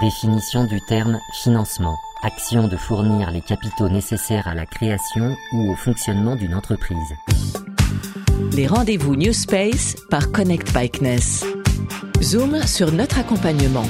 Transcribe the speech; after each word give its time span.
Définition 0.00 0.64
du 0.64 0.80
terme 0.80 1.18
financement. 1.32 1.96
Action 2.22 2.68
de 2.68 2.76
fournir 2.76 3.32
les 3.32 3.40
capitaux 3.40 3.88
nécessaires 3.88 4.46
à 4.46 4.54
la 4.54 4.64
création 4.64 5.34
ou 5.52 5.72
au 5.72 5.74
fonctionnement 5.74 6.36
d'une 6.36 6.54
entreprise. 6.54 7.14
Les 8.52 8.68
rendez-vous 8.68 9.16
New 9.16 9.32
Space 9.32 9.96
par 10.08 10.30
Connect 10.30 10.72
Bikeness. 10.72 11.44
Zoom 12.22 12.62
sur 12.62 12.92
notre 12.92 13.18
accompagnement. 13.18 13.86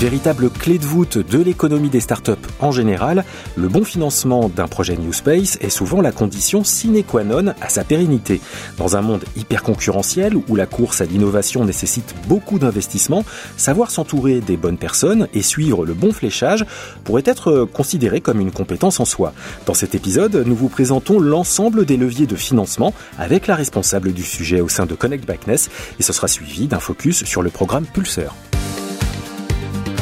Véritable 0.00 0.48
clé 0.48 0.78
de 0.78 0.86
voûte 0.86 1.18
de 1.18 1.42
l'économie 1.42 1.90
des 1.90 2.00
startups 2.00 2.32
en 2.58 2.72
général, 2.72 3.22
le 3.54 3.68
bon 3.68 3.84
financement 3.84 4.48
d'un 4.48 4.66
projet 4.66 4.96
New 4.96 5.12
Space 5.12 5.58
est 5.60 5.68
souvent 5.68 6.00
la 6.00 6.10
condition 6.10 6.64
sine 6.64 7.04
qua 7.04 7.22
non 7.22 7.52
à 7.60 7.68
sa 7.68 7.84
pérennité. 7.84 8.40
Dans 8.78 8.96
un 8.96 9.02
monde 9.02 9.24
hyper 9.36 9.62
concurrentiel 9.62 10.36
où 10.48 10.56
la 10.56 10.64
course 10.64 11.02
à 11.02 11.04
l'innovation 11.04 11.66
nécessite 11.66 12.14
beaucoup 12.28 12.58
d'investissements, 12.58 13.26
savoir 13.58 13.90
s'entourer 13.90 14.40
des 14.40 14.56
bonnes 14.56 14.78
personnes 14.78 15.28
et 15.34 15.42
suivre 15.42 15.84
le 15.84 15.92
bon 15.92 16.14
fléchage 16.14 16.64
pourrait 17.04 17.24
être 17.26 17.68
considéré 17.70 18.22
comme 18.22 18.40
une 18.40 18.52
compétence 18.52 19.00
en 19.00 19.04
soi. 19.04 19.34
Dans 19.66 19.74
cet 19.74 19.94
épisode, 19.94 20.44
nous 20.46 20.56
vous 20.56 20.70
présentons 20.70 21.20
l'ensemble 21.20 21.84
des 21.84 21.98
leviers 21.98 22.26
de 22.26 22.36
financement 22.36 22.94
avec 23.18 23.46
la 23.46 23.54
responsable 23.54 24.14
du 24.14 24.22
sujet 24.22 24.62
au 24.62 24.68
sein 24.70 24.86
de 24.86 24.94
Connect 24.94 25.26
Backness 25.26 25.68
et 25.98 26.02
ce 26.02 26.14
sera 26.14 26.26
suivi 26.26 26.68
d'un 26.68 26.80
focus 26.80 27.24
sur 27.24 27.42
le 27.42 27.50
programme 27.50 27.84
Pulseur. 27.84 28.34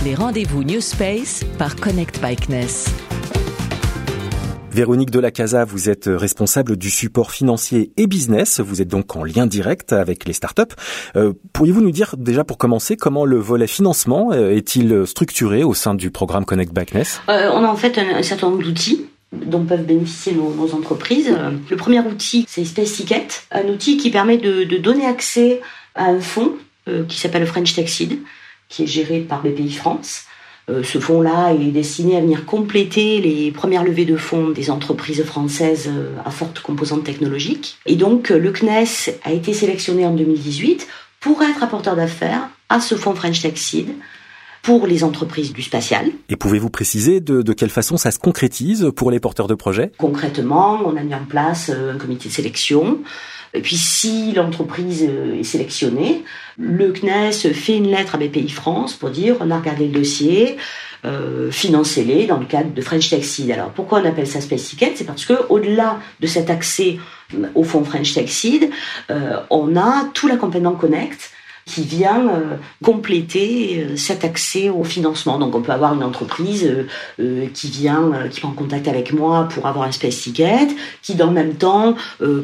Les 0.08 0.14
rendez-vous 0.14 0.64
New 0.64 0.80
Space 0.80 1.44
par 1.58 1.76
Connect 1.76 2.18
Bikeness. 2.22 2.86
Véronique 4.70 5.10
Delacasa, 5.10 5.66
vous 5.66 5.90
êtes 5.90 6.08
responsable 6.10 6.78
du 6.78 6.88
support 6.88 7.30
financier 7.30 7.92
et 7.98 8.06
business. 8.06 8.60
Vous 8.60 8.80
êtes 8.80 8.88
donc 8.88 9.16
en 9.16 9.22
lien 9.22 9.46
direct 9.46 9.92
avec 9.92 10.24
les 10.24 10.32
startups. 10.32 10.74
Euh, 11.14 11.34
Pourriez-vous 11.52 11.82
nous 11.82 11.90
dire 11.90 12.14
déjà 12.16 12.42
pour 12.42 12.56
commencer 12.56 12.96
comment 12.96 13.26
le 13.26 13.36
volet 13.36 13.66
financement 13.66 14.32
euh, 14.32 14.56
est-il 14.56 15.06
structuré 15.06 15.62
au 15.62 15.74
sein 15.74 15.94
du 15.94 16.10
programme 16.10 16.46
Connect 16.46 16.72
Backness 16.72 17.20
euh, 17.28 17.50
On 17.52 17.62
a 17.62 17.68
en 17.68 17.76
fait 17.76 17.98
un, 17.98 18.16
un 18.16 18.22
certain 18.22 18.48
nombre 18.48 18.62
d'outils 18.62 19.04
dont 19.32 19.62
peuvent 19.66 19.84
bénéficier 19.84 20.32
nos, 20.32 20.54
nos, 20.54 20.72
entreprises. 20.74 21.30
Le 21.68 21.76
premier 21.76 22.00
outil, 22.00 22.46
c'est 22.48 22.64
Space 22.64 22.94
Ticket, 22.94 23.28
un 23.50 23.68
outil 23.68 23.98
qui 23.98 24.08
permet 24.08 24.38
de, 24.38 24.64
de 24.64 24.78
donner 24.78 25.04
accès 25.04 25.60
à 25.94 26.06
un 26.06 26.20
fonds 26.20 26.54
euh, 26.88 27.04
qui 27.04 27.18
s'appelle 27.18 27.46
French 27.46 27.74
Seed 27.74 28.20
qui 28.68 28.84
est 28.84 28.86
géré 28.86 29.20
par 29.20 29.42
BPI 29.42 29.70
France. 29.70 30.24
Euh, 30.70 30.82
ce 30.82 30.98
fonds-là 30.98 31.52
est 31.54 31.70
destiné 31.70 32.16
à 32.16 32.20
venir 32.20 32.44
compléter 32.44 33.20
les 33.20 33.50
premières 33.50 33.84
levées 33.84 34.04
de 34.04 34.16
fonds 34.16 34.50
des 34.50 34.70
entreprises 34.70 35.24
françaises 35.24 35.88
euh, 35.88 36.14
à 36.24 36.30
forte 36.30 36.60
composante 36.60 37.04
technologique. 37.04 37.78
Et 37.86 37.96
donc, 37.96 38.30
euh, 38.30 38.38
le 38.38 38.52
CNES 38.52 39.18
a 39.24 39.32
été 39.32 39.54
sélectionné 39.54 40.04
en 40.04 40.14
2018 40.14 40.86
pour 41.20 41.42
être 41.42 41.62
apporteur 41.62 41.96
d'affaires 41.96 42.50
à 42.68 42.80
ce 42.80 42.96
fonds 42.96 43.14
French 43.14 43.40
Tech 43.40 43.56
Seed 43.56 43.88
pour 44.62 44.86
les 44.86 45.04
entreprises 45.04 45.54
du 45.54 45.62
spatial. 45.62 46.10
Et 46.28 46.36
pouvez-vous 46.36 46.68
préciser 46.68 47.20
de, 47.20 47.40
de, 47.40 47.52
quelle 47.54 47.70
façon 47.70 47.96
ça 47.96 48.10
se 48.10 48.18
concrétise 48.18 48.90
pour 48.94 49.10
les 49.10 49.20
porteurs 49.20 49.46
de 49.46 49.54
projets? 49.54 49.92
Concrètement, 49.96 50.80
on 50.84 50.96
a 50.96 51.02
mis 51.02 51.14
en 51.14 51.24
place 51.24 51.70
un 51.70 51.96
comité 51.96 52.28
de 52.28 52.34
sélection 52.34 52.98
et 53.54 53.60
puis 53.60 53.76
si 53.76 54.32
l'entreprise 54.32 55.02
est 55.02 55.42
sélectionnée, 55.42 56.24
le 56.58 56.92
CNES 56.92 57.52
fait 57.54 57.76
une 57.76 57.90
lettre 57.90 58.14
à 58.16 58.18
BPI 58.18 58.48
France 58.48 58.94
pour 58.94 59.10
dire 59.10 59.36
on 59.40 59.50
a 59.50 59.58
regardé 59.58 59.86
le 59.86 59.92
dossier, 59.92 60.56
euh, 61.04 61.50
financez-les 61.50 62.26
dans 62.26 62.38
le 62.38 62.46
cadre 62.46 62.74
de 62.74 62.82
French 62.82 63.08
Tech. 63.08 63.24
Alors 63.52 63.70
pourquoi 63.70 64.00
on 64.00 64.04
appelle 64.04 64.26
ça 64.26 64.40
Space 64.40 64.64
Ticket? 64.64 64.92
C'est 64.96 65.04
parce 65.04 65.24
que 65.24 65.34
au-delà 65.48 66.00
de 66.20 66.26
cet 66.26 66.50
accès 66.50 66.98
au 67.54 67.62
fonds 67.62 67.84
French 67.84 68.14
Tech 68.14 68.30
euh, 69.10 69.36
on 69.50 69.76
a 69.76 70.10
tout 70.12 70.26
l'accompagnement 70.26 70.72
Connect 70.72 71.30
qui 71.68 71.82
vient 71.82 72.28
euh, 72.28 72.56
compléter 72.82 73.84
euh, 73.84 73.96
cet 73.96 74.24
accès 74.24 74.70
au 74.70 74.82
financement. 74.82 75.38
Donc 75.38 75.54
on 75.54 75.60
peut 75.60 75.70
avoir 75.70 75.94
une 75.94 76.02
entreprise 76.02 76.68
euh, 77.20 77.46
qui 77.52 77.68
vient, 77.68 78.28
qui 78.30 78.40
prend 78.40 78.52
contact 78.52 78.88
avec 78.88 79.12
moi 79.12 79.46
pour 79.52 79.66
avoir 79.66 79.86
un 79.86 79.92
space 79.92 80.18
ticket, 80.22 80.68
qui 81.02 81.14
dans 81.14 81.26
le 81.26 81.32
même 81.32 81.54
temps 81.54 81.94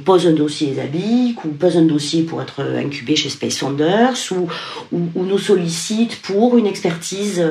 pose 0.05 0.27
un 0.27 0.33
dossier 0.33 0.73
ESABIC 0.73 1.45
ou 1.45 1.49
pose 1.49 1.77
un 1.77 1.87
dossier 1.87 2.23
pour 2.23 2.43
être 2.43 2.63
incubé 2.63 3.17
chez 3.17 3.31
Space 3.31 3.59
Founders 3.59 4.17
ou, 4.31 4.47
ou, 4.93 5.09
ou 5.15 5.25
nous 5.25 5.39
sollicite 5.39 6.21
pour 6.23 6.59
une 6.59 6.67
expertise 6.67 7.43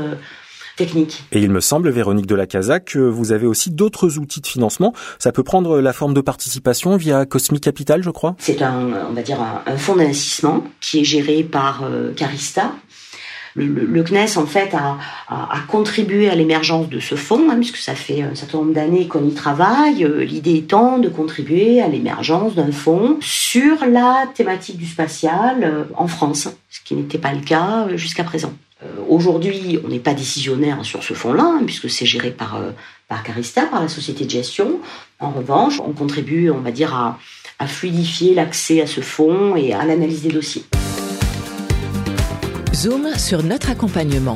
technique. 0.75 1.23
Et 1.31 1.39
il 1.39 1.49
me 1.51 1.59
semble, 1.59 1.89
Véronique 1.89 2.25
de 2.27 2.35
la 2.35 2.47
Casa, 2.47 2.79
que 2.79 2.99
vous 2.99 3.31
avez 3.31 3.45
aussi 3.47 3.71
d'autres 3.71 4.17
outils 4.17 4.41
de 4.41 4.47
financement. 4.47 4.93
Ça 5.19 5.31
peut 5.31 5.43
prendre 5.43 5.79
la 5.79 5.93
forme 5.93 6.13
de 6.13 6.21
participation 6.21 6.95
via 6.97 7.25
Cosmic 7.25 7.63
Capital, 7.63 8.03
je 8.03 8.09
crois. 8.09 8.35
C'est 8.39 8.61
un, 8.61 8.89
on 9.09 9.13
va 9.13 9.21
dire, 9.21 9.41
un, 9.41 9.61
un 9.65 9.77
fonds 9.77 9.95
d'investissement 9.95 10.63
qui 10.81 11.01
est 11.01 11.03
géré 11.03 11.43
par 11.43 11.83
euh, 11.83 12.13
Carista. 12.13 12.71
Le, 13.55 13.67
le, 13.67 13.85
le, 13.85 14.03
CNES, 14.03 14.37
en 14.37 14.47
fait, 14.47 14.73
a, 14.73 14.97
a, 15.27 15.57
a 15.57 15.59
contribué 15.67 16.27
à 16.27 16.33
l'émergence 16.33 16.89
de 16.89 16.99
ce 16.99 17.13
fonds, 17.13 17.51
hein, 17.51 17.57
puisque 17.57 17.77
ça 17.77 17.93
fait 17.93 18.23
un 18.23 18.33
certain 18.33 18.57
nombre 18.57 18.73
d'années 18.73 19.07
qu'on 19.07 19.23
y 19.27 19.33
travaille. 19.35 20.03
Euh, 20.03 20.23
L'idée 20.23 20.55
étant 20.55 20.97
de 20.97 21.07
contribuer 21.07 21.79
à 21.79 21.87
l'émergence 21.87 22.55
d'un 22.55 22.71
fonds 22.71 23.17
sur 23.21 23.85
la 23.85 24.25
thématique 24.33 24.77
du 24.77 24.87
spatial 24.87 25.63
euh, 25.63 25.83
en 25.95 26.07
France, 26.07 26.47
ce 26.71 26.79
qui 26.83 26.95
n'était 26.95 27.19
pas 27.19 27.31
le 27.31 27.41
cas 27.41 27.89
jusqu'à 27.95 28.23
présent. 28.23 28.53
Aujourd'hui, 29.13 29.77
on 29.85 29.89
n'est 29.89 29.99
pas 29.99 30.15
décisionnaire 30.15 30.83
sur 30.83 31.03
ce 31.03 31.13
fonds-là, 31.13 31.43
hein, 31.43 31.61
puisque 31.67 31.87
c'est 31.87 32.07
géré 32.07 32.31
par, 32.31 32.55
euh, 32.55 32.71
par 33.07 33.21
Carista, 33.21 33.67
par 33.67 33.79
la 33.79 33.87
société 33.87 34.25
de 34.25 34.29
gestion. 34.31 34.79
En 35.19 35.29
revanche, 35.29 35.79
on 35.79 35.91
contribue, 35.91 36.49
on 36.49 36.61
va 36.61 36.71
dire, 36.71 36.95
à, 36.95 37.19
à 37.59 37.67
fluidifier 37.67 38.33
l'accès 38.33 38.81
à 38.81 38.87
ce 38.87 39.01
fonds 39.01 39.55
et 39.55 39.71
à 39.71 39.85
l'analyse 39.85 40.23
des 40.23 40.31
dossiers. 40.31 40.63
Zoom 42.73 43.07
sur 43.19 43.43
notre 43.43 43.69
accompagnement. 43.69 44.35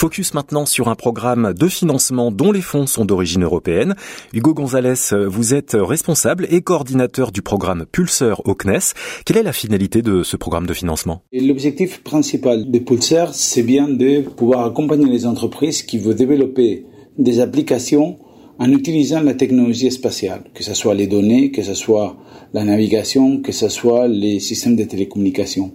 Focus 0.00 0.32
maintenant 0.32 0.64
sur 0.64 0.88
un 0.88 0.94
programme 0.94 1.52
de 1.52 1.68
financement 1.68 2.30
dont 2.30 2.52
les 2.52 2.62
fonds 2.62 2.86
sont 2.86 3.04
d'origine 3.04 3.44
européenne. 3.44 3.96
Hugo 4.32 4.54
Gonzalez, 4.54 4.94
vous 5.28 5.52
êtes 5.52 5.76
responsable 5.78 6.46
et 6.48 6.62
coordinateur 6.62 7.32
du 7.32 7.42
programme 7.42 7.84
Pulseur 7.84 8.40
au 8.48 8.54
CNES. 8.54 8.94
Quelle 9.26 9.36
est 9.36 9.42
la 9.42 9.52
finalité 9.52 10.00
de 10.00 10.22
ce 10.22 10.38
programme 10.38 10.66
de 10.66 10.72
financement? 10.72 11.20
L'objectif 11.34 12.02
principal 12.02 12.70
de 12.70 12.78
Pulseur, 12.78 13.34
c'est 13.34 13.62
bien 13.62 13.90
de 13.90 14.22
pouvoir 14.22 14.64
accompagner 14.64 15.04
les 15.04 15.26
entreprises 15.26 15.82
qui 15.82 15.98
veulent 15.98 16.14
développer 16.14 16.86
des 17.18 17.40
applications 17.40 18.16
en 18.58 18.72
utilisant 18.72 19.20
la 19.20 19.34
technologie 19.34 19.90
spatiale, 19.90 20.44
que 20.54 20.64
ce 20.64 20.72
soit 20.72 20.94
les 20.94 21.08
données, 21.08 21.50
que 21.50 21.62
ce 21.62 21.74
soit 21.74 22.16
la 22.54 22.64
navigation, 22.64 23.42
que 23.42 23.52
ce 23.52 23.68
soit 23.68 24.08
les 24.08 24.40
systèmes 24.40 24.76
de 24.76 24.84
télécommunication. 24.84 25.72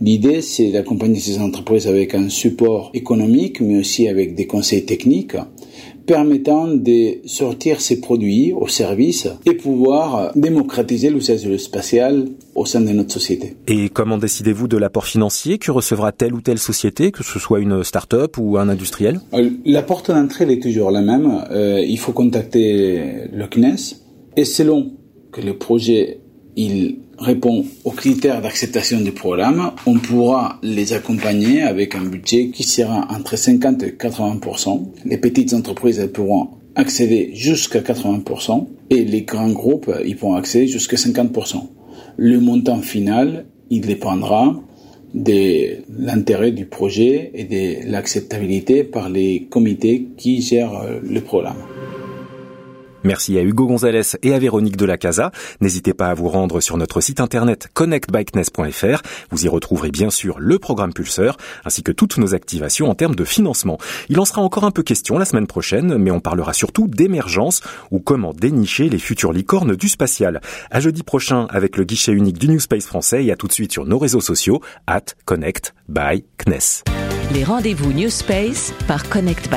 L'idée, 0.00 0.42
c'est 0.42 0.70
d'accompagner 0.70 1.20
ces 1.20 1.38
entreprises 1.38 1.86
avec 1.86 2.14
un 2.14 2.28
support 2.28 2.90
économique, 2.94 3.60
mais 3.60 3.78
aussi 3.78 4.08
avec 4.08 4.34
des 4.34 4.46
conseils 4.46 4.84
techniques 4.84 5.36
permettant 6.06 6.68
de 6.68 7.26
sortir 7.26 7.80
ces 7.80 8.00
produits 8.00 8.52
aux 8.52 8.68
services 8.68 9.28
et 9.44 9.54
pouvoir 9.54 10.32
démocratiser 10.36 11.10
l'usage 11.10 11.56
spatial 11.56 12.28
au 12.54 12.64
sein 12.64 12.80
de 12.80 12.90
notre 12.90 13.12
société. 13.12 13.56
Et 13.66 13.88
comment 13.88 14.16
décidez-vous 14.16 14.68
de 14.68 14.76
l'apport 14.76 15.06
financier 15.06 15.58
que 15.58 15.70
recevra 15.70 16.12
telle 16.12 16.32
ou 16.32 16.40
telle 16.40 16.58
société, 16.58 17.10
que 17.10 17.24
ce 17.24 17.38
soit 17.38 17.60
une 17.60 17.82
start-up 17.82 18.38
ou 18.38 18.56
un 18.56 18.68
industriel? 18.68 19.20
La 19.64 19.82
porte 19.82 20.10
d'entrée 20.10 20.50
est 20.50 20.62
toujours 20.62 20.90
la 20.90 21.02
même. 21.02 21.44
Euh, 21.50 21.80
il 21.80 21.98
faut 21.98 22.12
contacter 22.12 23.26
le 23.32 23.46
CNES 23.48 23.96
et 24.36 24.44
selon 24.44 24.92
que 25.32 25.40
le 25.40 25.58
projet 25.58 26.20
il 26.56 27.00
répond 27.18 27.64
aux 27.84 27.90
critères 27.90 28.42
d'acceptation 28.42 29.00
du 29.00 29.12
programme, 29.12 29.72
on 29.86 29.98
pourra 29.98 30.58
les 30.62 30.92
accompagner 30.92 31.62
avec 31.62 31.94
un 31.94 32.04
budget 32.04 32.50
qui 32.50 32.62
sera 32.62 33.06
entre 33.10 33.36
50 33.36 33.82
et 33.82 33.90
80% 33.90 34.86
Les 35.04 35.18
petites 35.18 35.54
entreprises 35.54 35.98
elles 35.98 36.12
pourront 36.12 36.48
accéder 36.74 37.30
jusqu'à 37.34 37.80
80 37.80 38.22
et 38.90 39.04
les 39.04 39.22
grands 39.22 39.50
groupes 39.50 39.90
ils 40.04 40.16
pourront 40.16 40.34
accéder 40.34 40.66
jusqu'à 40.66 40.96
50 40.96 41.32
Le 42.16 42.40
montant 42.40 42.82
final, 42.82 43.46
il 43.70 43.80
dépendra 43.82 44.60
de 45.14 45.82
l'intérêt 45.98 46.52
du 46.52 46.66
projet 46.66 47.30
et 47.34 47.44
de 47.44 47.90
l'acceptabilité 47.90 48.84
par 48.84 49.08
les 49.08 49.46
comités 49.48 50.08
qui 50.18 50.42
gèrent 50.42 50.82
le 51.02 51.20
programme. 51.20 51.75
Merci 53.06 53.38
à 53.38 53.42
Hugo 53.42 53.66
Gonzalez 53.66 54.16
et 54.24 54.34
à 54.34 54.38
Véronique 54.40 54.76
Delacasa. 54.76 55.30
N'hésitez 55.60 55.94
pas 55.94 56.08
à 56.08 56.14
vous 56.14 56.28
rendre 56.28 56.60
sur 56.60 56.76
notre 56.76 57.00
site 57.00 57.20
internet 57.20 57.68
connectbikeness.fr. 57.72 59.00
Vous 59.30 59.44
y 59.44 59.48
retrouverez 59.48 59.92
bien 59.92 60.10
sûr 60.10 60.40
le 60.40 60.58
programme 60.58 60.92
Pulseur 60.92 61.36
ainsi 61.64 61.84
que 61.84 61.92
toutes 61.92 62.18
nos 62.18 62.34
activations 62.34 62.90
en 62.90 62.96
termes 62.96 63.14
de 63.14 63.24
financement. 63.24 63.78
Il 64.08 64.18
en 64.18 64.24
sera 64.24 64.42
encore 64.42 64.64
un 64.64 64.72
peu 64.72 64.82
question 64.82 65.18
la 65.18 65.24
semaine 65.24 65.46
prochaine, 65.46 65.98
mais 65.98 66.10
on 66.10 66.18
parlera 66.18 66.52
surtout 66.52 66.88
d'émergence 66.88 67.60
ou 67.92 68.00
comment 68.00 68.32
dénicher 68.32 68.88
les 68.88 68.98
futures 68.98 69.32
licornes 69.32 69.76
du 69.76 69.88
spatial. 69.88 70.40
À 70.72 70.80
jeudi 70.80 71.04
prochain 71.04 71.46
avec 71.50 71.76
le 71.76 71.84
guichet 71.84 72.10
unique 72.10 72.38
du 72.38 72.48
New 72.48 72.58
Space 72.58 72.86
français 72.86 73.24
et 73.24 73.30
à 73.30 73.36
tout 73.36 73.46
de 73.46 73.52
suite 73.52 73.70
sur 73.70 73.86
nos 73.86 73.98
réseaux 74.00 74.20
sociaux 74.20 74.60
at 74.88 75.04
connect. 75.26 75.74
Les 77.32 77.44
rendez-vous 77.44 77.92
New 77.92 78.10
Space 78.10 78.74
par 78.88 79.08
Connect. 79.08 79.48